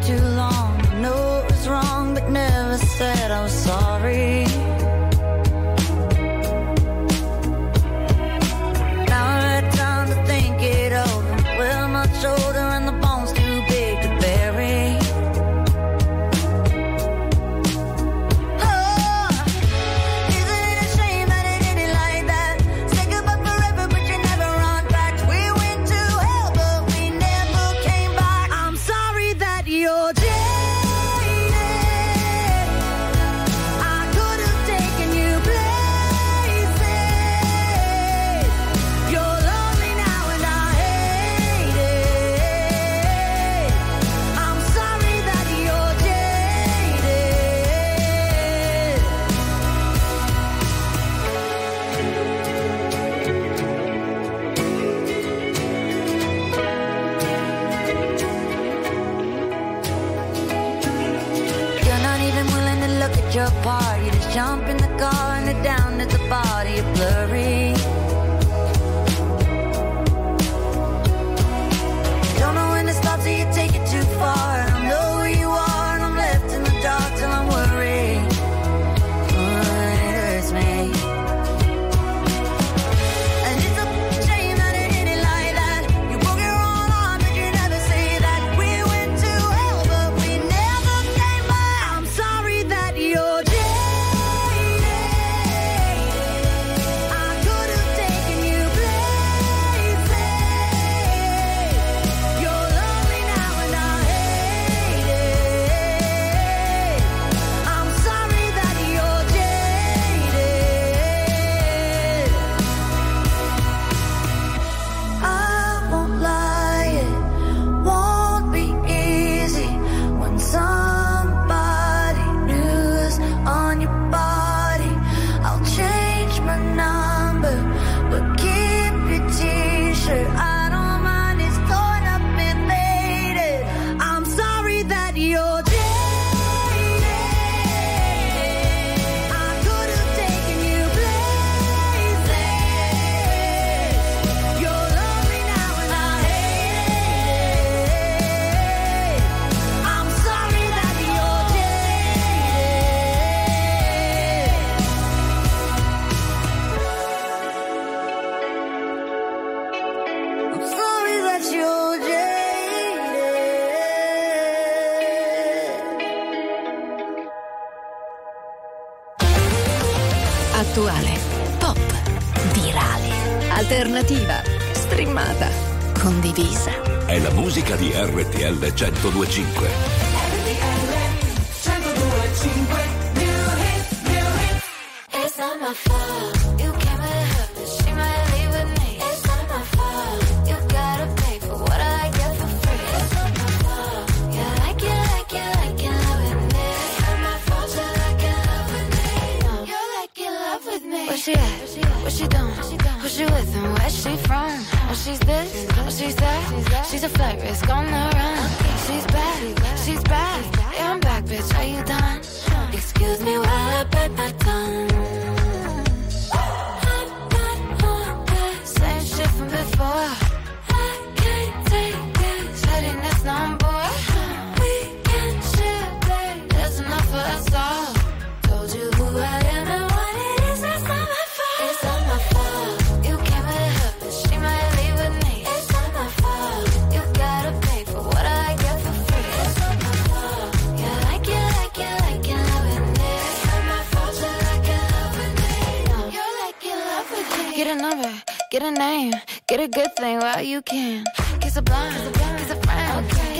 [0.00, 0.74] too long.
[0.92, 4.44] I know it was wrong, but never said I was sorry.
[9.08, 11.36] Now I had time to think it over.
[11.58, 12.55] Well, much older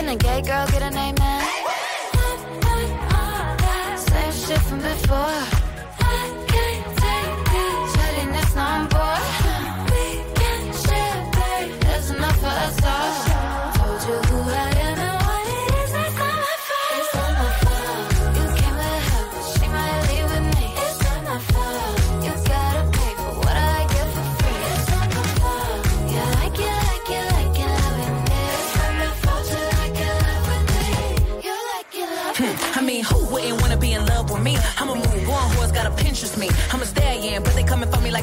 [0.06, 1.42] Can a gay girl get a name man?
[3.98, 5.55] Same shit from before.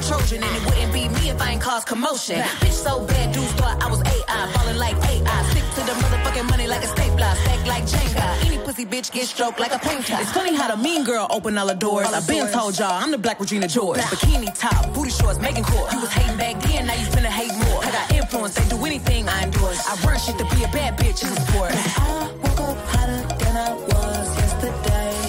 [0.07, 2.39] Trojan, and it wouldn't be me if I ain't cause commotion.
[2.59, 5.43] Bitch so bad, dudes thought I was AI, falling like AI.
[5.51, 8.45] Stick to the motherfucking money like a stapler, stack like Jenga.
[8.45, 10.17] Any pussy bitch get stroked like a painter.
[10.19, 12.07] It's funny how the mean girl open all the doors.
[12.07, 13.99] I've been told y'all I'm the black Regina George.
[13.99, 15.91] Bikini top, booty shorts, making court.
[15.93, 17.83] You was hating back then, now you finna hate more.
[17.83, 19.79] I got influence, they do anything I endorse.
[19.87, 21.71] I run shit to be a bad bitch in the sport.
[21.71, 25.22] I woke up hotter than I was yesterday.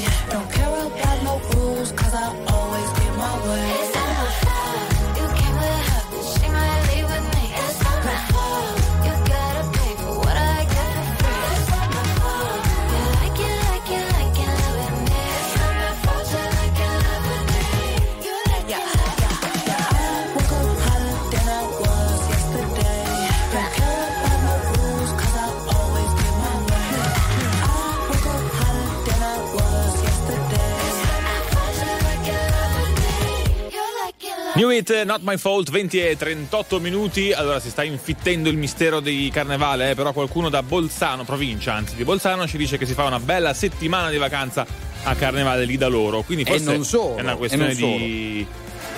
[34.57, 37.33] New It, Not My Fault, 20 e 38 minuti.
[37.33, 41.97] Allora si sta infittendo il mistero di carnevale, eh, però qualcuno da Bolzano, provincia anzi
[41.97, 44.65] di Bolzano, ci dice che si fa una bella settimana di vacanza
[45.03, 46.23] a carnevale lì da loro.
[46.23, 48.47] Quindi E forse non solo, è una e questione di,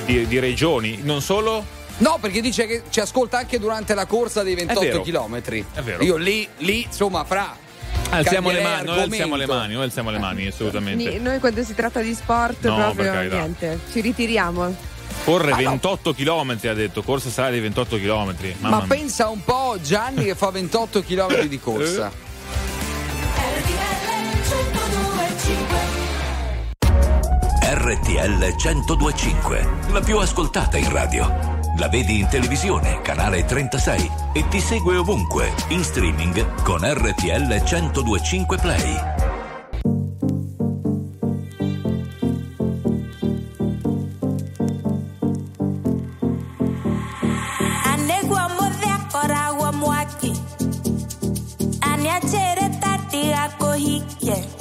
[0.04, 0.98] di- di regioni.
[1.02, 1.64] Non solo?
[1.98, 5.00] No, perché dice che ci ascolta anche durante la corsa dei 28 vero.
[5.02, 5.36] km.
[5.72, 6.02] È vero.
[6.04, 7.56] Io lì, lì, insomma, fra.
[8.10, 11.18] Alziamo le mani, noi alziamo le mani, noi alziamo le mani, assolutamente.
[11.18, 14.94] Noi quando si tratta di sport No, proprio niente, ci ritiriamo.
[15.24, 15.70] Corre Ah, no.
[15.70, 18.34] 28 km, ha detto, corsa sarà di 28 km.
[18.60, 22.10] Ma pensa un po' Gianni che fa 28 km di corsa.
[27.62, 31.54] RTL 1025, la più ascoltata in radio.
[31.78, 38.56] La vedi in televisione, canale 36 e ti segue ovunque, in streaming con RTL 1025
[38.58, 39.25] Play.
[53.86, 54.55] Yeah.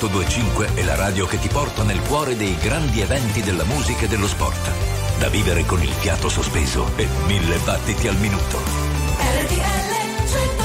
[0.00, 4.08] 1025 è la radio che ti porta nel cuore dei grandi eventi della musica e
[4.08, 4.70] dello sport.
[5.18, 8.58] Da vivere con il fiato sospeso e mille battiti al minuto.
[9.18, 9.88] RTL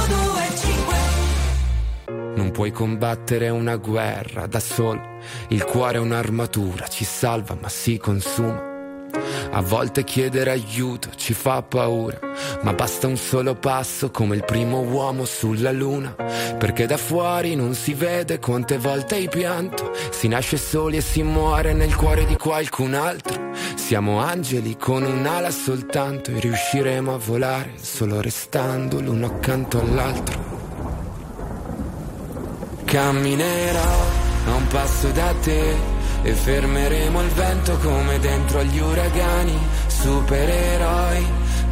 [0.06, 0.98] 1025
[2.36, 5.02] Non puoi combattere una guerra da solo.
[5.48, 8.70] Il cuore è un'armatura, ci salva ma si consuma.
[9.52, 12.20] A volte chiedere aiuto ci fa paura,
[12.64, 16.16] ma basta un solo passo come il primo uomo sulla luna.
[16.58, 19.92] Perché da fuori non si vede quante volte hai pianto.
[20.12, 23.52] Si nasce soli e si muore nel cuore di qualcun altro.
[23.76, 30.52] Siamo angeli con un'ala soltanto e riusciremo a volare solo restando l'uno accanto all'altro.
[32.86, 34.00] Camminerò
[34.46, 35.76] a un passo da te
[36.22, 39.58] e fermeremo il vento come dentro agli uragani,
[39.88, 41.43] supereroi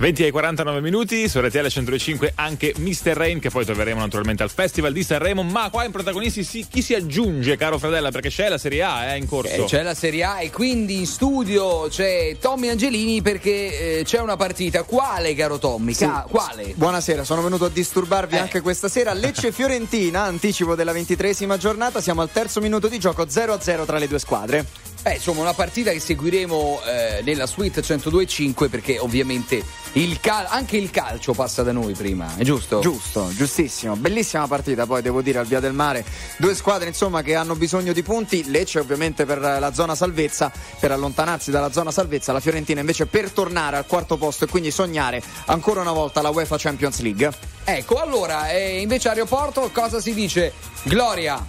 [0.00, 3.12] 20 e 49 minuti su RTL 105 anche Mr.
[3.12, 6.80] Rain che poi troveremo naturalmente al Festival di Sanremo ma qua in protagonisti si, chi
[6.80, 9.92] si aggiunge caro Fradella perché c'è la Serie A eh, in corso Eh, c'è la
[9.92, 14.84] Serie A e quindi in studio c'è Tommy Angelini perché eh, c'è una partita.
[14.84, 15.92] Quale, caro Tommy?
[15.92, 16.06] Sì.
[16.06, 16.72] Ca- quale?
[16.74, 18.38] Buonasera, sono venuto a disturbarvi Eh.
[18.38, 19.12] anche questa sera.
[19.12, 22.00] Lecce-Fiorentina, anticipo della ventitresima giornata.
[22.00, 24.64] Siamo al terzo minuto di gioco 0-0 tra le due squadre.
[25.02, 30.76] Beh, insomma, una partita che seguiremo eh, nella suite 102.5 perché ovviamente il cal- anche
[30.76, 32.80] il calcio passa da noi prima, è giusto?
[32.80, 33.96] Giusto, giustissimo.
[33.96, 36.04] Bellissima partita, poi devo dire al Via del Mare.
[36.36, 38.50] Due squadre insomma che hanno bisogno di punti.
[38.50, 42.32] Lecce ovviamente per la zona salvezza, per allontanarsi dalla zona salvezza.
[42.32, 46.28] La Fiorentina invece per tornare al quarto posto e quindi sognare ancora una volta la
[46.28, 47.30] UEFA Champions League.
[47.64, 50.52] Ecco, allora, eh, invece aeroporto cosa si dice?
[50.82, 51.42] Gloria,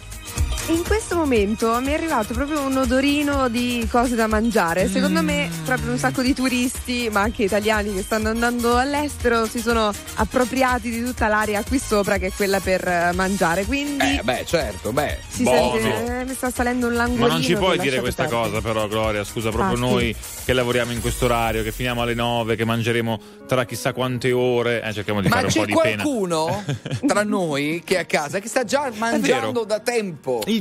[0.68, 4.88] In questo momento mi è arrivato proprio un odorino di cose da mangiare.
[4.88, 9.60] Secondo me, proprio un sacco di turisti, ma anche italiani che stanno andando all'estero, si
[9.60, 13.66] sono appropriati di tutta l'area qui sopra, che è quella per eh, mangiare.
[13.66, 15.78] Quindi eh beh, certo, beh, si buono.
[15.82, 16.20] sente.
[16.22, 17.28] eh, mi sta salendo un langolino.
[17.28, 18.50] Ma non ci puoi dire questa perdere.
[18.52, 19.82] cosa però Gloria, scusa, proprio Ah, sì.
[19.82, 20.16] noi
[20.46, 24.82] che lavoriamo in questo orario, che finiamo alle 9, che mangeremo tra chissà quante ore,
[24.84, 26.04] eh, cerchiamo di ma fare un c'è po' di pena.
[26.04, 26.64] qualcuno
[27.06, 30.42] tra noi che è a casa che sta già mangiando da tempo?
[30.46, 30.61] Il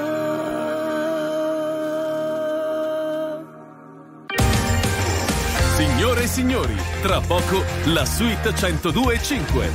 [6.01, 9.71] Signore e signori, tra poco la suite 102 e 5.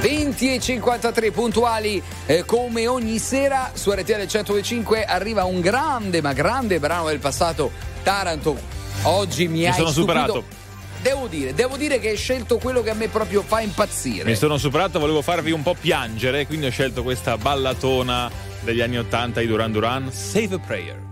[0.00, 6.32] 20 e 53 puntuali eh, come ogni sera su RTL 105 arriva un grande ma
[6.32, 7.70] grande brano del passato
[8.02, 8.56] Taranto
[9.02, 10.12] oggi mi, Mi hai sono stupito.
[10.12, 10.63] superato.
[11.04, 14.34] Devo dire devo dire che hai scelto quello che a me proprio fa impazzire Mi
[14.34, 18.30] sono superato, volevo farvi un po' piangere, quindi ho scelto questa ballatona
[18.62, 21.03] degli anni 80 di Duran Duran, Save a Prayer.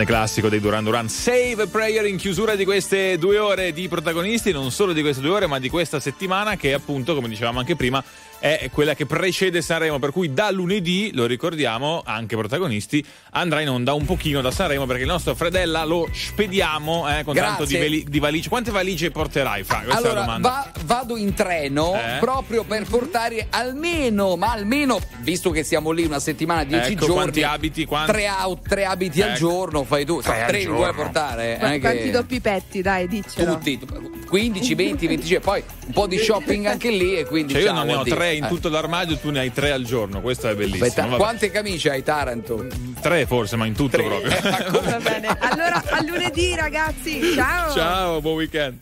[0.00, 1.08] Grande classico dei Duran Duran.
[1.10, 5.32] Save Prayer in chiusura di queste due ore di protagonisti, non solo di queste due
[5.32, 8.02] ore, ma di questa settimana che appunto, come dicevamo anche prima,
[8.40, 13.68] è quella che precede Sanremo, per cui da lunedì, lo ricordiamo, anche protagonisti, andrà in
[13.68, 17.74] onda un pochino da Sanremo perché il nostro Fredella lo spediamo eh, con tanto di,
[17.74, 17.78] Grazie.
[17.78, 18.48] veli- di valigie.
[18.48, 19.80] Quante valigie porterai, Fra?
[19.80, 20.48] Questa è la Allora, domanda.
[20.48, 22.18] va- vado in treno Eh?
[22.18, 27.14] proprio per portare almeno, ma almeno, visto che siamo lì una settimana, dieci Ecco, giorni.
[27.14, 29.38] quanti abiti, quanti- Tre, au- tre abiti al Ecco.
[29.38, 30.20] giorno, fai tu.
[30.22, 31.56] Tre al tre li vuoi portare?
[31.60, 33.52] Qu- eh, Quanti che- doppi petti, dai, diccelo.
[33.54, 33.78] Tutti,
[34.26, 37.76] 15, 20, 25, poi un po' di shopping anche lì e quindi Cioè, io ciao,
[37.76, 38.14] non ne ho addio.
[38.30, 38.48] Tre in Eh.
[38.48, 40.20] tutto l'armadio, tu ne hai tre al giorno.
[40.20, 40.84] Questo è bellissimo.
[40.86, 42.66] Aspetta, quante camicie hai Taranto?
[43.00, 44.30] Tre forse, ma in tutto proprio.
[44.30, 45.36] Va bene.
[45.40, 47.32] Allora, a lunedì, ragazzi.
[47.34, 47.72] Ciao.
[47.72, 48.78] Ciao, buon weekend.